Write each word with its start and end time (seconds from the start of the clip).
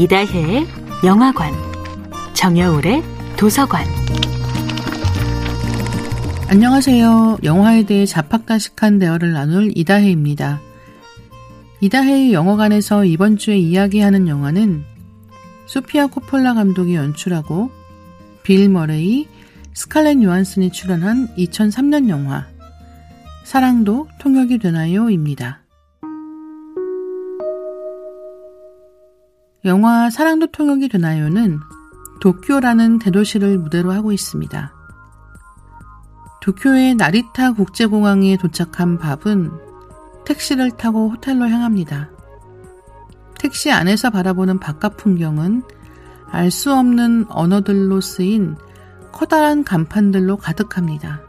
이다혜의 0.00 0.66
영화관, 1.04 1.52
정여울의 2.32 3.02
도서관. 3.36 3.84
안녕하세요. 6.48 7.36
영화에 7.44 7.82
대해 7.82 8.06
자팍다식한 8.06 8.98
대화를 8.98 9.34
나눌 9.34 9.70
이다혜입니다. 9.76 10.58
이다혜의 11.82 12.32
영화관에서 12.32 13.04
이번 13.04 13.36
주에 13.36 13.58
이야기하는 13.58 14.26
영화는 14.26 14.84
소피아 15.66 16.06
코폴라 16.06 16.54
감독이 16.54 16.94
연출하고 16.94 17.70
빌 18.42 18.70
머레이, 18.70 19.28
스칼렛 19.74 20.22
요한슨이 20.22 20.72
출연한 20.72 21.28
2003년 21.36 22.08
영화 22.08 22.46
사랑도 23.44 24.08
통역이 24.18 24.60
되나요?입니다. 24.60 25.60
영화 29.64 30.08
사랑도 30.08 30.46
통역이 30.46 30.88
되나요는 30.88 31.60
도쿄라는 32.20 32.98
대도시를 32.98 33.58
무대로 33.58 33.92
하고 33.92 34.10
있습니다. 34.12 34.72
도쿄의 36.40 36.94
나리타 36.94 37.52
국제공항에 37.52 38.38
도착한 38.38 38.98
밥은 38.98 39.50
택시를 40.24 40.70
타고 40.70 41.10
호텔로 41.10 41.48
향합니다. 41.48 42.08
택시 43.38 43.70
안에서 43.70 44.10
바라보는 44.10 44.58
바깥 44.60 44.96
풍경은 44.96 45.62
알 46.30 46.50
수 46.50 46.72
없는 46.72 47.26
언어들로 47.28 48.00
쓰인 48.00 48.56
커다란 49.12 49.64
간판들로 49.64 50.36
가득합니다. 50.36 51.20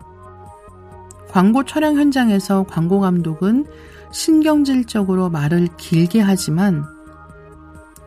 광고 1.30 1.66
촬영 1.66 1.96
현장에서 1.96 2.64
광고 2.64 3.00
감독은 3.00 3.66
신경질적으로 4.12 5.30
말을 5.30 5.70
길게 5.78 6.22
하지만 6.22 6.86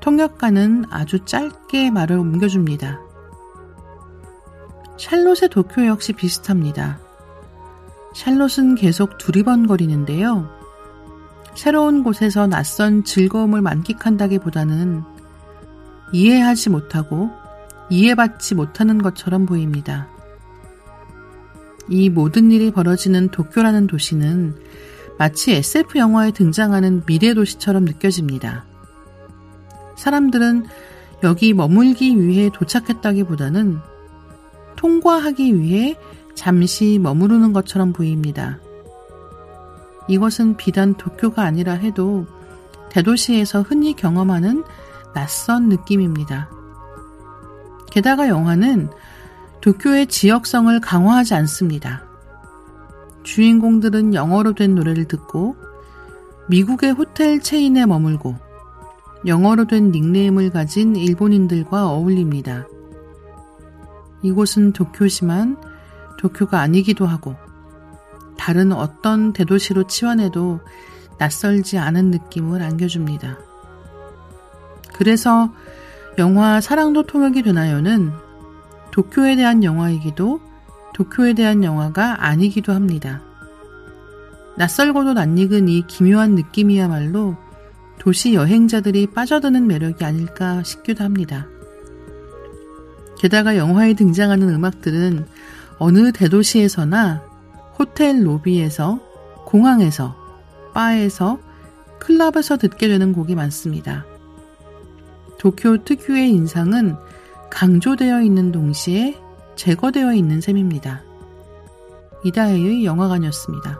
통역가는 0.05 0.85
아주 0.91 1.25
짧게 1.25 1.91
말을 1.91 2.19
옮겨줍니다. 2.19 3.01
샬롯의 4.99 5.49
도쿄 5.51 5.87
역시 5.87 6.13
비슷합니다. 6.13 7.01
샬롯은 8.13 8.75
계속 8.75 9.17
두리번거리는데요. 9.17 10.51
새로운 11.55 12.05
곳에서 12.05 12.47
낯선 12.47 13.05
즐거움을 13.05 13.63
만끽한다기보다는 13.63 15.05
이해하지 16.13 16.69
못하고 16.69 17.31
이해받지 17.89 18.57
못하는 18.57 19.01
것처럼 19.01 19.47
보입니다. 19.47 20.09
이 21.89 22.11
모든 22.11 22.51
일이 22.51 22.71
벌어지는 22.71 23.31
도쿄라는 23.31 23.87
도시는 23.87 24.55
마치 25.19 25.55
SF 25.55 25.97
영화에 25.97 26.33
등장하는 26.33 27.07
미래 27.07 27.33
도시처럼 27.33 27.87
느껴집니다. 27.87 28.73
사람들은 29.97 30.67
여기 31.23 31.55
머물기 31.55 32.20
위해 32.20 32.50
도착했다기보다는 32.53 33.78
통과하기 34.77 35.59
위해 35.59 35.97
잠시 36.34 36.98
머무르는 37.01 37.53
것처럼 37.53 37.92
보입니다. 37.92 38.59
이것은 40.09 40.56
비단 40.56 40.95
도쿄가 40.95 41.42
아니라 41.42 41.73
해도 41.73 42.27
대도시에서 42.91 43.62
흔히 43.62 43.95
경험하는 43.95 44.64
낯선 45.14 45.69
느낌입니다. 45.69 46.51
게다가 47.91 48.29
영화는 48.29 48.91
도쿄의 49.61 50.08
지역성을 50.08 50.79
강화하지 50.81 51.34
않습니다. 51.34 52.05
주인공들은 53.23 54.12
영어로 54.14 54.53
된 54.53 54.75
노래를 54.75 55.06
듣고 55.06 55.56
미국의 56.48 56.92
호텔 56.92 57.41
체인에 57.41 57.86
머물고 57.86 58.36
영어로 59.27 59.67
된 59.67 59.91
닉네임을 59.91 60.50
가진 60.50 60.97
일본인들과 60.97 61.89
어울립니다. 61.89 62.67
이곳은 64.23 64.73
도쿄지만 64.73 65.57
도쿄가 66.18 66.61
아니기도 66.61 67.07
하고 67.07 67.34
다른 68.36 68.73
어떤 68.73 69.33
대도시로 69.33 69.86
치환해도 69.86 70.61
낯설지 71.18 71.79
않은 71.79 72.11
느낌을 72.11 72.63
안겨줍니다. 72.63 73.39
그래서 74.92 75.52
영화 76.18 76.61
사랑도 76.61 77.05
통역이 77.05 77.42
되나요는 77.42 78.13
도쿄에 78.90 79.36
대한 79.36 79.64
영화이기도 79.64 80.40
도쿄에 80.95 81.34
대한 81.34 81.64
영화가 81.64 82.24
아니기도 82.24 82.73
합니다. 82.73 83.23
낯설고도 84.57 85.14
낯익은 85.14 85.68
이 85.68 85.86
기묘한 85.86 86.36
느낌이야말로 86.36 87.36
도시 87.99 88.35
여행자들이 88.35 89.09
빠져드는 89.09 89.67
매력이 89.67 90.05
아닐까 90.05 90.63
싶기도 90.63 91.05
합니다. 91.05 91.47
게다가 93.19 93.57
영화에 93.57 93.95
등장하는 93.95 94.49
음악들은 94.51 95.27
어느 95.79 96.13
대도시에서나 96.13 97.23
호텔 97.79 98.27
로비에서, 98.27 99.01
공항에서, 99.47 100.15
바에서, 100.75 101.39
클럽에서 101.99 102.59
듣게 102.59 102.89
되는 102.89 103.13
곡이 103.13 103.35
많습니다. 103.35 104.05
도쿄 105.39 105.85
특유의 105.85 106.31
인상은 106.31 106.97
강조되어 107.51 108.23
있는 108.23 108.53
동시에 108.53 109.19
제거되어 109.57 110.15
있는 110.15 110.41
셈입니다. 110.41 111.03
이다혜의 112.25 112.85
영화관이었습니다. 112.85 113.79